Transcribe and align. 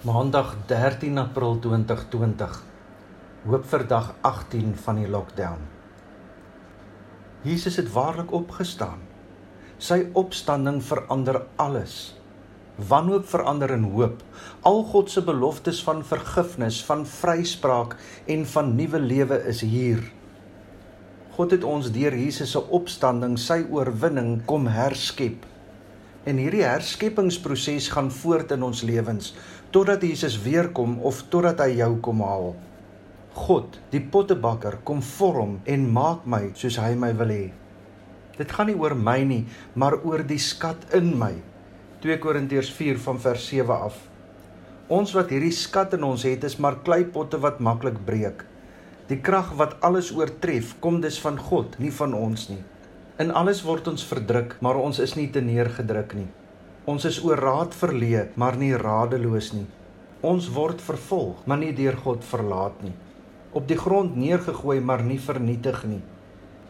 Maandag 0.00 0.54
13 0.66 1.18
April 1.20 1.58
2020. 1.60 2.54
Hoop 3.44 3.66
vir 3.68 3.82
dag 3.84 4.06
18 4.24 4.70
van 4.80 4.96
die 4.96 5.08
lockdown. 5.12 5.66
Jesus 7.44 7.76
het 7.76 7.90
waarlik 7.92 8.32
opgestaan. 8.32 9.02
Sy 9.76 10.06
opstanding 10.16 10.80
verander 10.80 11.42
alles. 11.60 11.98
Wanhoop 12.80 13.28
verander 13.28 13.76
in 13.76 13.84
hoop. 13.92 14.24
Al 14.64 14.80
God 14.88 15.12
se 15.12 15.20
beloftes 15.20 15.82
van 15.84 16.00
vergifnis, 16.00 16.80
van 16.88 17.04
vryspraak 17.04 17.98
en 18.24 18.48
van 18.56 18.72
nuwe 18.80 19.04
lewe 19.04 19.42
is 19.52 19.60
hier. 19.60 20.00
God 21.36 21.52
het 21.58 21.68
ons 21.76 21.92
deur 21.92 22.16
Jesus 22.16 22.56
se 22.56 22.64
opstanding, 22.72 23.36
sy 23.36 23.66
oorwinning 23.68 24.38
kom 24.48 24.64
herskep. 24.64 25.49
En 26.28 26.36
hierdie 26.36 26.66
herskepingsproses 26.66 27.86
gaan 27.94 28.10
voort 28.12 28.50
in 28.52 28.64
ons 28.66 28.82
lewens 28.84 29.32
totdat 29.72 30.02
Jesus 30.04 30.34
weer 30.44 30.68
kom 30.76 30.98
of 31.06 31.22
totdat 31.32 31.62
hy 31.64 31.78
jou 31.78 31.94
kom 32.04 32.20
haal. 32.26 32.50
God, 33.40 33.78
die 33.92 34.02
pottebakker, 34.02 34.80
kom 34.84 35.00
vorm 35.06 35.60
en 35.64 35.86
maak 35.94 36.26
my 36.28 36.50
soos 36.58 36.76
hy 36.82 36.90
my 36.98 37.12
wil 37.16 37.32
hê. 37.32 37.46
Dit 38.36 38.52
gaan 38.52 38.68
nie 38.68 38.76
oor 38.76 38.96
my 38.98 39.20
nie, 39.24 39.44
maar 39.78 39.96
oor 40.02 40.24
die 40.26 40.40
skat 40.42 40.90
in 40.96 41.14
my. 41.20 41.32
2 42.04 42.18
Korintiërs 42.20 42.72
4 42.74 43.00
van 43.04 43.20
vers 43.22 43.46
7 43.52 43.76
af. 43.88 43.96
Ons 44.90 45.14
wat 45.14 45.30
hierdie 45.32 45.54
skat 45.54 45.94
in 45.96 46.04
ons 46.04 46.24
het, 46.26 46.44
is 46.44 46.58
maar 46.58 46.80
kleipotte 46.84 47.38
wat 47.40 47.60
maklik 47.62 48.00
breek. 48.04 48.44
Die 49.08 49.20
krag 49.22 49.54
wat 49.60 49.78
alles 49.86 50.10
oortref, 50.16 50.74
kom 50.82 51.00
dus 51.04 51.20
van 51.22 51.38
God, 51.38 51.78
nie 51.78 51.92
van 51.94 52.16
ons 52.16 52.48
nie. 52.50 52.60
In 53.20 53.34
alles 53.36 53.58
word 53.60 53.84
ons 53.90 54.00
verdruk, 54.08 54.54
maar 54.64 54.78
ons 54.80 54.96
is 55.04 55.12
nie 55.12 55.26
te 55.28 55.42
neergedruk 55.44 56.14
nie. 56.16 56.28
Ons 56.88 57.04
is 57.04 57.18
oor 57.20 57.36
raad 57.44 57.74
verleë, 57.76 58.22
maar 58.40 58.56
nie 58.56 58.70
radeloos 58.80 59.50
nie. 59.52 59.66
Ons 60.24 60.46
word 60.54 60.80
vervolg, 60.80 61.42
maar 61.44 61.60
nie 61.60 61.74
deur 61.76 61.98
God 62.00 62.24
verlaat 62.24 62.80
nie. 62.80 62.94
Op 63.52 63.68
die 63.68 63.76
grond 63.76 64.16
neergegooi, 64.16 64.78
maar 64.80 65.04
nie 65.04 65.18
vernietig 65.20 65.82
nie. 65.90 66.00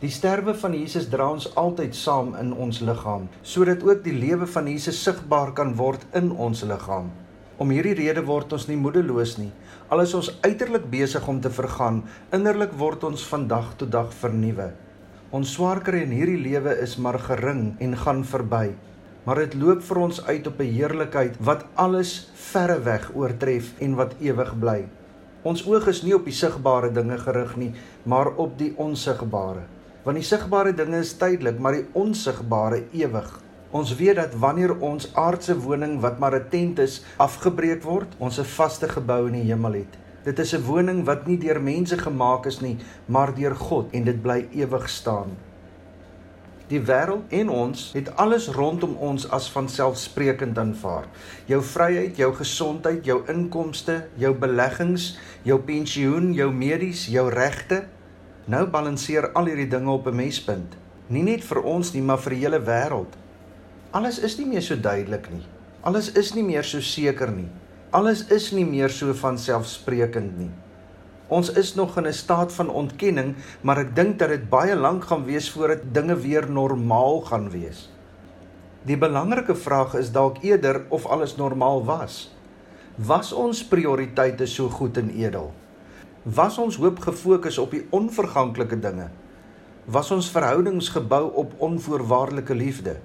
Die 0.03 0.11
sterwe 0.11 0.57
van 0.59 0.75
Jesus 0.75 1.07
dra 1.13 1.31
ons 1.31 1.47
altyd 1.55 1.95
saam 1.95 2.35
in 2.43 2.51
ons 2.51 2.83
liggaam, 2.83 3.31
sodat 3.47 3.87
ook 3.87 4.03
die 4.03 4.19
lewe 4.19 4.51
van 4.51 4.67
Jesus 4.75 4.99
sigbaar 5.07 5.55
kan 5.55 5.77
word 5.79 6.03
in 6.19 6.33
ons 6.35 6.67
liggaam. 6.67 7.15
Om 7.63 7.79
hierdie 7.79 7.95
rede 8.03 8.27
word 8.27 8.59
ons 8.59 8.67
nie 8.67 8.81
moedeloos 8.81 9.39
nie. 9.39 9.53
Al 9.87 10.03
is 10.03 10.19
ons 10.19 10.35
uiterlik 10.43 10.91
besig 10.91 11.31
om 11.31 11.39
te 11.39 11.55
vergaan, 11.63 12.03
innerlik 12.35 12.75
word 12.75 13.07
ons 13.07 13.23
van 13.31 13.47
dag 13.47 13.77
tot 13.79 13.95
dag 13.95 14.11
vernuwe. 14.19 14.73
Ons 15.31 15.53
swaarkry 15.55 16.01
in 16.03 16.11
hierdie 16.11 16.41
lewe 16.43 16.73
is 16.83 16.97
maar 16.99 17.15
gering 17.23 17.77
en 17.79 17.93
gaan 17.95 18.25
verby. 18.27 18.73
Maar 19.23 19.45
dit 19.45 19.53
loop 19.61 19.85
vir 19.87 20.01
ons 20.03 20.17
uit 20.27 20.49
op 20.51 20.59
'n 20.59 20.73
heerlikheid 20.75 21.37
wat 21.39 21.63
alles 21.75 22.31
verre 22.35 22.81
weg 22.83 23.05
oortref 23.15 23.69
en 23.79 23.95
wat 23.95 24.17
ewig 24.19 24.51
bly. 24.59 24.89
Ons 25.43 25.63
oog 25.67 25.87
is 25.87 26.03
nie 26.03 26.15
op 26.15 26.25
die 26.25 26.35
sigbare 26.35 26.91
dinge 26.91 27.19
gerig 27.19 27.57
nie, 27.57 27.73
maar 28.03 28.35
op 28.37 28.59
die 28.59 28.75
onsigbare. 28.77 29.63
Want 30.03 30.17
die 30.17 30.27
sigbare 30.27 30.75
dinge 30.75 30.99
is 30.99 31.15
tydelik, 31.15 31.59
maar 31.59 31.73
die 31.73 31.87
onsigbare 31.93 32.83
ewig. 32.93 33.41
Ons 33.71 33.95
weet 33.95 34.17
dat 34.17 34.35
wanneer 34.35 34.81
ons 34.81 35.15
aardse 35.15 35.55
woning 35.55 36.01
wat 36.01 36.19
maar 36.19 36.35
'n 36.35 36.49
tent 36.51 36.79
is, 36.79 37.05
afgebreek 37.19 37.83
word, 37.83 38.09
ons 38.19 38.39
'n 38.39 38.45
vaste 38.45 38.89
gebou 38.89 39.27
in 39.27 39.33
die 39.33 39.53
hemel 39.53 39.73
het. 39.73 40.10
Dit 40.25 40.39
is 40.39 40.53
'n 40.55 40.65
woning 40.65 41.05
wat 41.05 41.27
nie 41.27 41.39
deur 41.39 41.63
mense 41.63 41.99
gemaak 41.99 42.47
is 42.47 42.61
nie, 42.61 42.77
maar 43.07 43.35
deur 43.35 43.57
God 43.57 43.93
en 43.93 44.05
dit 44.05 44.23
bly 44.23 44.49
ewig 44.53 44.89
staan. 44.89 45.37
Die 46.71 46.81
wêreld 46.81 47.33
en 47.35 47.49
ons 47.49 47.89
het 47.93 48.17
alles 48.17 48.49
rondom 48.49 48.93
ons 49.03 49.25
as 49.35 49.49
vanselfsprekend 49.51 50.59
aanvaar. 50.59 51.09
Jou 51.51 51.63
vryheid, 51.63 52.17
jou 52.17 52.35
gesondheid, 52.35 53.05
jou 53.05 53.23
inkomste, 53.27 53.97
jou 54.15 54.35
beleggings, 54.35 55.19
jou 55.43 55.59
pensioen, 55.59 56.33
jou 56.33 56.53
medies, 56.53 57.09
jou 57.11 57.27
regte. 57.31 57.85
Nou 58.45 58.67
balanseer 58.71 59.33
al 59.33 59.51
hierdie 59.51 59.69
dinge 59.69 59.91
op 59.91 60.07
'n 60.07 60.15
mespunt. 60.15 60.77
Nie 61.07 61.23
net 61.23 61.45
vir 61.45 61.63
ons 61.63 61.93
nie, 61.93 62.03
maar 62.03 62.19
vir 62.19 62.31
die 62.31 62.41
hele 62.41 62.61
wêreld. 62.61 63.19
Alles 63.91 64.19
is 64.19 64.39
nie 64.39 64.47
meer 64.47 64.63
so 64.63 64.77
duidelik 64.77 65.31
nie. 65.31 65.47
Alles 65.81 66.13
is 66.13 66.35
nie 66.35 66.45
meer 66.45 66.65
so 66.65 66.81
seker 66.81 67.33
nie. 67.33 67.49
Alles 67.91 68.21
is 68.31 68.53
nie 68.55 68.63
meer 68.63 68.93
so 68.95 69.11
van 69.19 69.35
selfsprekend 69.35 70.37
nie. 70.39 70.51
Ons 71.27 71.49
is 71.59 71.73
nog 71.75 71.97
in 71.99 72.07
'n 72.07 72.13
staat 72.13 72.53
van 72.53 72.71
ontkenning, 72.71 73.35
maar 73.63 73.79
ek 73.79 73.97
dink 73.97 74.19
dat 74.19 74.29
dit 74.29 74.49
baie 74.51 74.77
lank 74.77 75.05
gaan 75.05 75.25
wees 75.25 75.51
voordat 75.51 75.95
dinge 75.95 76.17
weer 76.17 76.51
normaal 76.51 77.21
gaan 77.21 77.51
wees. 77.51 77.91
Die 78.83 78.97
belangrike 78.97 79.55
vraag 79.55 79.95
is 79.95 80.13
dalk 80.13 80.39
eerder 80.43 80.85
of 80.89 81.07
alles 81.07 81.37
normaal 81.37 81.85
was. 81.85 82.31
Was 82.97 83.33
ons 83.33 83.65
prioriteite 83.65 84.47
so 84.47 84.69
goed 84.69 84.97
en 84.97 85.11
edel? 85.11 85.53
Was 86.23 86.59
ons 86.59 86.77
hoop 86.77 86.99
gefokus 86.99 87.59
op 87.59 87.71
die 87.71 87.87
onverganklike 87.91 88.79
dinge? 88.81 89.11
Was 89.85 90.11
ons 90.11 90.31
verhoudings 90.31 90.89
gebou 90.89 91.33
op 91.35 91.53
onvoorwaardelike 91.59 92.55
liefde? 92.55 92.97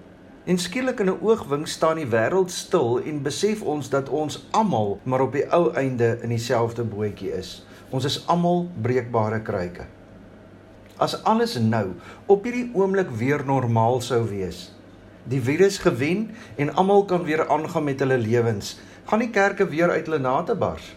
En 0.45 0.57
skielik 0.61 0.99
in 0.99 1.09
'n 1.09 1.21
oogwink 1.21 1.67
staan 1.67 1.95
die 1.95 2.05
wêreld 2.05 2.51
stil 2.51 3.01
en 3.01 3.21
besef 3.21 3.61
ons 3.61 3.89
dat 3.89 4.09
ons 4.09 4.45
almal 4.51 4.99
maar 5.03 5.21
op 5.21 5.31
die 5.31 5.47
ou 5.49 5.73
einde 5.73 6.19
in 6.21 6.29
dieselfde 6.29 6.83
bootjie 6.83 7.31
is. 7.33 7.65
Ons 7.89 8.05
is 8.05 8.27
almal 8.27 8.69
breekbare 8.81 9.41
kruike. 9.41 9.85
As 10.97 11.23
alles 11.23 11.57
nou 11.59 11.87
op 12.25 12.43
hierdie 12.43 12.69
oomblik 12.73 13.09
weer 13.09 13.45
normaal 13.45 14.01
sou 14.01 14.29
wees, 14.29 14.71
die 15.23 15.41
virus 15.41 15.77
gewen 15.77 16.29
en 16.55 16.73
almal 16.75 17.05
kan 17.05 17.23
weer 17.23 17.47
aangaan 17.49 17.83
met 17.83 17.99
hulle 17.99 18.17
lewens, 18.17 18.79
gaan 19.05 19.19
die 19.19 19.29
kerke 19.29 19.67
weer 19.67 19.89
uit 19.89 20.05
hulle 20.05 20.19
nate 20.19 20.55
bars. 20.55 20.95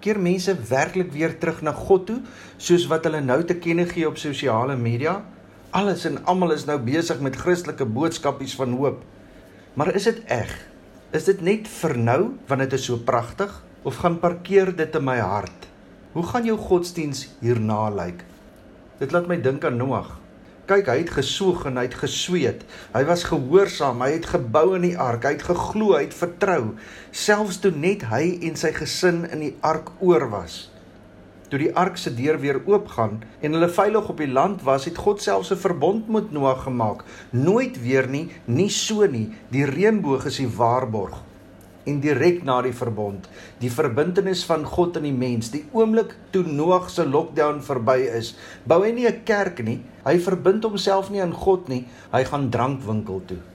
Keer 0.00 0.20
mense 0.20 0.56
werklik 0.68 1.12
weer 1.12 1.38
terug 1.38 1.62
na 1.62 1.72
God 1.72 2.06
toe, 2.06 2.20
soos 2.56 2.86
wat 2.86 3.04
hulle 3.04 3.20
nou 3.20 3.44
te 3.44 3.54
kenne 3.54 3.86
gee 3.86 4.08
op 4.08 4.18
sosiale 4.18 4.76
media? 4.76 5.22
Alles 5.74 6.04
en 6.06 6.20
almal 6.30 6.52
is 6.54 6.68
nou 6.68 6.76
besig 6.86 7.18
met 7.18 7.34
Christelike 7.34 7.82
boodskapies 7.96 8.52
van 8.54 8.76
hoop. 8.78 9.00
Maar 9.74 9.88
is 9.98 10.04
dit 10.06 10.20
eg? 10.30 10.50
Is 11.10 11.24
dit 11.26 11.40
net 11.42 11.66
vir 11.80 11.96
nou 11.98 12.18
want 12.46 12.62
dit 12.62 12.76
is 12.76 12.84
so 12.86 13.00
pragtig 13.02 13.50
of 13.82 13.98
gaan 13.98 14.20
parkeer 14.22 14.70
dit 14.78 14.94
in 14.94 15.02
my 15.02 15.16
hart? 15.18 15.66
Hoe 16.12 16.22
gaan 16.28 16.46
jou 16.46 16.54
godsdiens 16.62 17.24
hierna 17.40 17.88
lyk? 17.90 18.22
Dit 19.00 19.10
laat 19.10 19.26
my 19.26 19.40
dink 19.42 19.66
aan 19.66 19.80
Noag. 19.80 20.12
Kyk, 20.70 20.92
hy 20.92 21.00
het 21.00 21.10
gesoeg 21.16 21.66
en 21.66 21.82
hy 21.82 21.88
het 21.88 21.98
gesweet. 22.04 22.62
Hy 22.94 23.02
was 23.08 23.26
gehoorsaam, 23.32 24.04
hy 24.06 24.12
het 24.14 24.30
gebou 24.30 24.76
in 24.78 24.86
die 24.86 24.94
ark, 24.94 25.26
hy 25.26 25.34
het 25.34 25.48
geglo, 25.48 25.96
hy 25.98 26.04
het 26.06 26.14
vertrou, 26.14 26.76
selfs 27.10 27.58
toe 27.66 27.74
net 27.74 28.06
hy 28.14 28.38
en 28.46 28.54
sy 28.54 28.70
gesin 28.78 29.24
in 29.26 29.42
die 29.48 29.52
ark 29.66 29.90
oor 29.98 30.30
was 30.38 30.68
toe 31.54 31.60
die 31.62 31.74
ark 31.78 31.94
se 32.00 32.10
deur 32.10 32.40
weer 32.42 32.56
oopgaan 32.66 33.20
en 33.38 33.54
hulle 33.54 33.68
veilig 33.70 34.08
op 34.10 34.18
die 34.18 34.30
land 34.30 34.64
was, 34.66 34.88
het 34.88 34.98
God 34.98 35.22
selfs 35.22 35.52
'n 35.54 35.60
verbond 35.62 36.08
met 36.08 36.32
Noag 36.32 36.64
gemaak. 36.64 37.04
Nooit 37.30 37.78
weer 37.82 38.08
nie, 38.08 38.28
nie 38.46 38.68
so 38.68 39.06
nie. 39.06 39.30
Die 39.50 39.64
reënboog 39.64 40.26
is 40.26 40.36
die 40.42 40.48
waarborg. 40.48 41.22
En 41.86 42.00
direk 42.00 42.42
na 42.42 42.62
die 42.62 42.72
verbond, 42.72 43.28
die 43.60 43.70
verbintenis 43.70 44.44
van 44.44 44.64
God 44.64 44.96
en 44.96 45.02
die 45.02 45.12
mens, 45.12 45.50
die 45.50 45.64
oomblik 45.72 46.16
toe 46.30 46.42
Noag 46.42 46.90
se 46.90 47.06
lockdown 47.06 47.60
verby 47.62 47.98
is, 48.18 48.34
bou 48.64 48.82
hy 48.82 48.90
nie 48.90 49.06
'n 49.06 49.22
kerk 49.24 49.62
nie. 49.62 49.80
Hy 50.04 50.18
verbind 50.18 50.64
homself 50.64 51.10
nie 51.10 51.22
aan 51.22 51.32
God 51.32 51.68
nie. 51.68 51.86
Hy 52.12 52.24
gaan 52.24 52.50
drankwinkel 52.50 53.22
toe. 53.26 53.53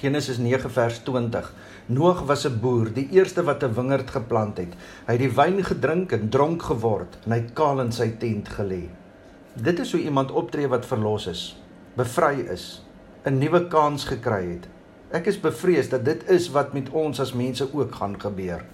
Genesis 0.00 0.38
9 0.38 0.70
vers 0.70 0.98
20. 1.04 1.52
Noag 1.86 2.22
was 2.26 2.46
'n 2.46 2.60
boer, 2.60 2.92
die 2.92 3.08
eerste 3.10 3.42
wat 3.44 3.62
'n 3.62 3.74
wingerd 3.74 4.10
geplant 4.10 4.56
het. 4.56 4.74
Hy 5.06 5.12
het 5.12 5.18
die 5.18 5.34
wyn 5.34 5.64
gedrink 5.64 6.12
en 6.12 6.28
dronk 6.28 6.62
geword 6.62 7.18
en 7.24 7.32
hy 7.32 7.38
het 7.38 7.52
kaal 7.52 7.80
in 7.80 7.92
sy 7.92 8.08
tent 8.18 8.48
gelê. 8.48 8.88
Dit 9.54 9.78
is 9.78 9.92
hoe 9.92 10.00
iemand 10.00 10.30
optree 10.30 10.68
wat 10.68 10.86
verlos 10.86 11.26
is, 11.26 11.56
bevry 11.94 12.40
is, 12.48 12.82
'n 13.24 13.38
nuwe 13.38 13.68
kans 13.68 14.04
gekry 14.04 14.50
het. 14.50 14.68
Ek 15.12 15.26
is 15.26 15.40
bevrees 15.40 15.88
dat 15.88 16.04
dit 16.04 16.30
is 16.30 16.50
wat 16.50 16.72
met 16.72 16.90
ons 16.90 17.20
as 17.20 17.32
mense 17.32 17.68
ook 17.72 17.94
gaan 17.94 18.20
gebeur. 18.20 18.64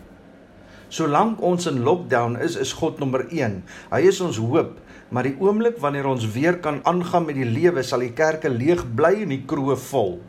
Solank 0.88 1.40
ons 1.42 1.66
in 1.66 1.82
lockdown 1.82 2.36
is, 2.36 2.56
is 2.56 2.72
God 2.72 2.98
nommer 2.98 3.26
1. 3.30 3.64
Hy 3.90 4.00
is 4.00 4.20
ons 4.20 4.36
hoop, 4.36 4.78
maar 5.08 5.22
die 5.22 5.36
oomblik 5.38 5.78
wanneer 5.78 6.06
ons 6.06 6.30
weer 6.32 6.58
kan 6.58 6.80
aangaan 6.84 7.24
met 7.24 7.34
die 7.34 7.44
lewe, 7.44 7.82
sal 7.82 7.98
die 7.98 8.12
kerke 8.12 8.48
leeg 8.48 8.94
bly 8.94 9.22
en 9.22 9.28
die 9.28 9.44
kroë 9.46 9.76
vol. 9.76 10.20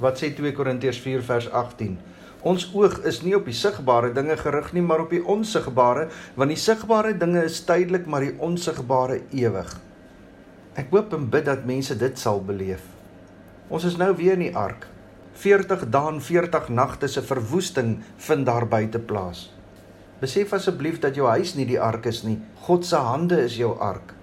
Wat 0.00 0.16
sê 0.16 0.30
2 0.32 0.54
Korintiërs 0.56 0.98
4 1.04 1.22
vers 1.28 1.50
18? 1.52 1.98
Ons 2.40 2.70
oog 2.72 3.02
is 3.04 3.18
nie 3.20 3.34
op 3.36 3.44
die 3.44 3.56
sigbare 3.56 4.14
dinge 4.16 4.36
gerig 4.40 4.70
nie, 4.72 4.80
maar 4.80 5.02
op 5.04 5.10
die 5.12 5.20
onsigbare, 5.20 6.06
want 6.40 6.54
die 6.54 6.60
sigbare 6.60 7.12
dinge 7.20 7.42
is 7.44 7.58
tydelik, 7.68 8.06
maar 8.08 8.24
die 8.24 8.32
onsigbare 8.40 9.20
ewig. 9.36 9.74
Ek 10.80 10.88
hoop 10.94 11.12
en 11.12 11.26
bid 11.28 11.44
dat 11.50 11.66
mense 11.68 11.96
dit 12.00 12.16
sal 12.16 12.40
beleef. 12.40 12.86
Ons 13.68 13.84
is 13.90 13.98
nou 14.00 14.14
weer 14.16 14.38
in 14.38 14.46
die 14.46 14.56
ark. 14.56 14.86
40 15.40 15.84
dae 15.92 16.14
en 16.14 16.22
40 16.24 16.70
nagte 16.72 17.08
se 17.08 17.20
verwoesting 17.22 17.98
vind 18.24 18.48
daar 18.48 18.66
buite 18.68 18.98
plaas. 18.98 19.50
Besef 20.20 20.54
asseblief 20.56 20.98
dat 21.04 21.16
jou 21.16 21.28
huis 21.28 21.54
nie 21.56 21.68
die 21.68 21.80
ark 21.80 22.08
is 22.08 22.22
nie. 22.24 22.38
God 22.64 22.88
se 22.88 22.96
hande 22.96 23.36
is 23.44 23.60
jou 23.60 23.74
ark. 23.80 24.14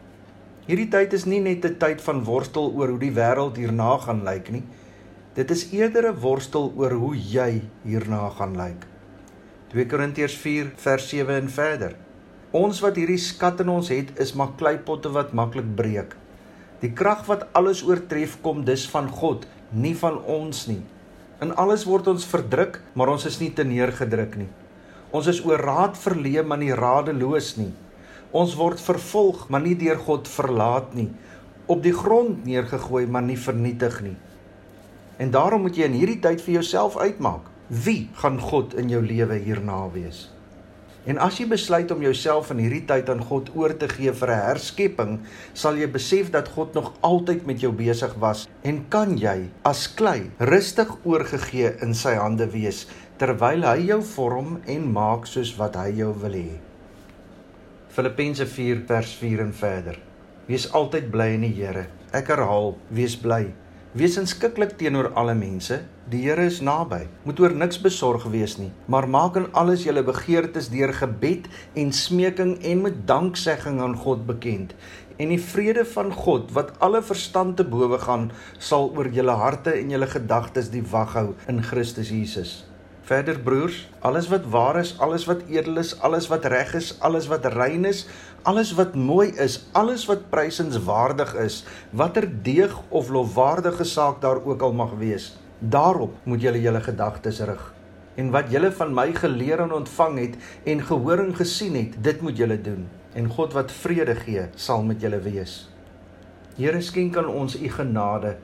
Hierdie 0.68 0.89
tyd 0.91 1.13
is 1.13 1.25
nie 1.25 1.39
net 1.39 1.65
'n 1.65 1.77
tyd 1.77 2.01
van 2.01 2.23
worstel 2.23 2.73
oor 2.75 2.89
hoe 2.89 3.00
die 3.00 3.13
wêreld 3.13 3.57
hierna 3.57 3.97
gaan 3.97 4.23
lyk 4.25 4.50
nie. 4.51 4.63
Dit 5.38 5.51
is 5.54 5.68
eerder 5.69 6.06
'n 6.10 6.18
worstel 6.18 6.72
oor 6.75 6.92
hoe 6.98 7.16
jy 7.16 7.62
hierna 7.84 8.30
gaan 8.38 8.56
lyk. 8.57 8.88
2 9.69 9.86
Korintiërs 9.86 10.34
4 10.34 10.72
vers 10.75 11.10
7 11.10 11.36
en 11.36 11.50
verder. 11.50 11.94
Ons 12.51 12.80
wat 12.81 12.95
hierdie 12.95 13.22
skat 13.22 13.60
in 13.60 13.69
ons 13.69 13.89
het, 13.94 14.10
is 14.19 14.34
maar 14.34 14.56
kleipotte 14.57 15.12
wat 15.13 15.34
maklik 15.34 15.75
breek. 15.75 16.16
Die 16.80 16.89
krag 16.89 17.25
wat 17.28 17.45
alles 17.54 17.84
oortref 17.86 18.42
kom 18.42 18.66
dus 18.66 18.89
van 18.89 19.10
God, 19.10 19.45
nie 19.69 19.95
van 19.95 20.18
ons 20.24 20.66
nie. 20.68 20.81
In 21.42 21.56
alles 21.56 21.86
word 21.86 22.07
ons 22.07 22.25
verdruk, 22.25 22.81
maar 22.94 23.07
ons 23.07 23.25
is 23.25 23.40
nie 23.40 23.54
te 23.54 23.63
neergedruk 23.63 24.36
nie. 24.36 24.50
Ons 25.12 25.28
is 25.28 25.45
oor 25.45 25.62
raad 25.62 25.98
verleë, 25.98 26.48
maar 26.48 26.57
nie 26.57 26.74
radeloos 26.74 27.57
nie. 27.57 27.74
Ons 28.31 28.56
word 28.56 28.81
vervolg, 28.81 29.50
maar 29.50 29.62
nie 29.62 29.75
deur 29.75 29.98
God 29.98 30.28
verlaat 30.28 30.95
nie. 30.95 31.12
Op 31.68 31.83
die 31.83 31.94
grond 31.94 32.45
neergegooi, 32.45 33.06
maar 33.06 33.22
nie 33.22 33.38
vernietig 33.38 34.01
nie. 34.01 34.18
En 35.18 35.31
daarom 35.34 35.62
moet 35.66 35.78
jy 35.78 35.88
in 35.90 35.98
hierdie 35.98 36.19
tyd 36.22 36.42
vir 36.46 36.60
jouself 36.60 36.98
uitmaak, 36.98 37.48
wie 37.68 38.10
gaan 38.22 38.38
God 38.40 38.75
in 38.78 38.90
jou 38.94 39.02
lewe 39.02 39.40
hierna 39.42 39.88
wees? 39.94 40.28
En 41.08 41.18
as 41.24 41.38
jy 41.40 41.46
besluit 41.48 41.92
om 41.94 42.02
jouself 42.04 42.50
in 42.52 42.60
hierdie 42.60 42.84
tyd 42.88 43.08
aan 43.10 43.22
God 43.24 43.50
oor 43.56 43.72
te 43.80 43.88
gee 43.88 44.12
vir 44.12 44.31
'n 44.34 44.44
herskepping, 44.44 45.19
sal 45.54 45.78
jy 45.80 45.88
besef 45.88 46.31
dat 46.31 46.50
God 46.52 46.74
nog 46.75 46.94
altyd 47.02 47.46
met 47.48 47.62
jou 47.64 47.72
besig 47.72 48.14
was 48.19 48.48
en 48.64 48.86
kan 48.90 49.18
jy 49.18 49.48
as 49.64 49.88
klei 49.88 50.31
rustig 50.40 50.92
oorgegee 51.04 51.72
in 51.81 51.94
sy 51.94 52.14
hande 52.16 52.52
wees 52.52 52.88
terwyl 53.18 53.64
hy 53.64 53.88
jou 53.88 54.02
vorm 54.02 54.60
en 54.68 54.92
maak 54.94 55.25
soos 55.25 55.56
wat 55.58 55.75
hy 55.75 55.92
jou 55.98 56.14
wil 56.14 56.34
hê. 56.34 56.60
Filippense 57.90 58.46
4 58.46 58.84
vers 58.86 59.14
4 59.16 59.40
en 59.42 59.54
verder. 59.54 59.98
Wees 60.48 60.68
altyd 60.74 61.10
bly 61.12 61.34
in 61.34 61.42
die 61.42 61.56
Here. 61.56 61.88
Ek 62.14 62.28
herhaal, 62.28 62.75
wees 62.92 63.16
bly. 63.16 63.54
Wees 63.97 64.13
inskikkelik 64.19 64.75
teenoor 64.77 65.07
alle 65.17 65.33
mense. 65.33 65.79
Die 66.11 66.19
Here 66.27 66.44
is 66.45 66.59
naby. 66.61 67.07
Moet 67.25 67.39
oor 67.41 67.55
niks 67.57 67.79
besorg 67.81 68.27
wees 68.29 68.53
nie, 68.59 68.69
maar 68.85 69.07
maak 69.09 69.39
in 69.39 69.47
alles 69.57 69.88
julle 69.88 70.03
begeertes 70.05 70.67
deur 70.69 70.94
gebed 70.94 71.47
en 71.73 71.89
smeking 71.89 72.51
en 72.61 72.83
met 72.85 72.99
danksegging 73.09 73.81
aan 73.81 73.97
God 73.97 74.27
bekend. 74.29 74.75
En 75.17 75.33
die 75.33 75.41
vrede 75.41 75.88
van 75.95 76.13
God 76.13 76.53
wat 76.53 76.75
alle 76.77 77.01
verstand 77.01 77.57
te 77.57 77.65
bowe 77.65 77.97
gaan, 78.05 78.29
sal 78.59 78.91
oor 78.94 79.09
julle 79.09 79.39
harte 79.41 79.73
en 79.73 79.89
julle 79.95 80.13
gedagtes 80.13 80.69
die 80.69 80.85
wag 80.94 81.17
hou 81.17 81.31
in 81.49 81.65
Christus 81.65 82.13
Jesus. 82.13 82.67
Verder 83.07 83.38
broers, 83.39 83.86
alles 84.04 84.25
wat 84.27 84.50
waar 84.51 84.75
is, 84.81 84.89
alles 85.00 85.24
wat 85.30 85.45
edel 85.48 85.80
is, 85.80 85.94
alles 86.04 86.25
wat 86.27 86.45
reg 86.51 86.74
is, 86.75 86.89
alles 87.00 87.30
wat 87.31 87.45
rein 87.54 87.88
is, 87.88 88.01
alles 88.44 88.74
wat 88.75 88.98
mooi 89.00 89.30
is, 89.39 89.62
alles 89.71 90.04
wat 90.09 90.25
prysenswaardig 90.33 91.31
is, 91.39 91.62
watter 91.95 92.27
deeg 92.44 92.75
of 92.89 93.07
lofwaardige 93.15 93.88
saak 93.88 94.19
daar 94.25 94.44
ook 94.44 94.65
al 94.68 94.75
mag 94.75 94.98
wees, 95.00 95.30
daarop 95.59 96.19
moet 96.27 96.44
julle 96.44 96.59
julle 96.65 96.83
gedagtes 96.83 97.39
rig. 97.48 97.63
En 98.19 98.33
wat 98.36 98.51
julle 98.51 98.74
van 98.75 98.92
my 99.00 99.07
geleer 99.15 99.63
en 99.63 99.71
ontvang 99.80 100.19
het 100.25 100.38
en 100.68 100.83
gehoor 100.92 101.24
en 101.30 101.33
gesien 101.39 101.80
het, 101.80 101.95
dit 102.04 102.21
moet 102.21 102.44
julle 102.44 102.59
doen. 102.62 102.83
En 103.15 103.31
God 103.31 103.56
wat 103.56 103.71
vrede 103.71 104.19
gee, 104.19 104.50
sal 104.59 104.83
met 104.83 105.00
julle 105.00 105.24
wees. 105.24 105.62
Here 106.59 106.83
skenk 106.83 107.15
aan 107.15 107.31
ons 107.31 107.56
u 107.56 107.71
genade, 107.71 108.36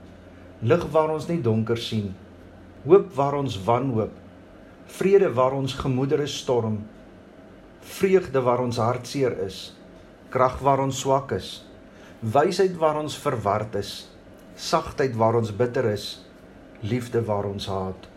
lig 0.64 0.92
waar 0.96 1.12
ons 1.12 1.28
nie 1.28 1.42
donker 1.44 1.78
sien, 1.78 2.14
hoop 2.88 3.12
waar 3.20 3.42
ons 3.44 3.60
wanhoop 3.68 4.23
vrede 4.88 5.34
waar 5.34 5.54
ons 5.54 5.74
gemoedere 5.74 6.28
storm, 6.28 6.84
vreugde 7.80 8.42
waar 8.42 8.60
ons 8.60 8.78
hartseer 8.78 9.38
is, 9.46 9.74
krag 10.30 10.60
waar 10.60 10.80
ons 10.80 11.00
swak 11.00 11.32
is, 11.32 11.66
wysheid 12.20 12.78
waar 12.80 13.00
ons 13.02 13.18
verward 13.18 13.76
is, 13.76 14.08
sagtheid 14.56 15.16
waar 15.16 15.36
ons 15.36 15.52
bitter 15.56 15.86
is, 15.92 16.24
liefde 16.82 17.24
waar 17.26 17.46
ons 17.50 17.68
haat. 17.68 18.13